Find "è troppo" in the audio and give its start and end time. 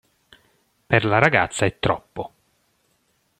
1.67-2.33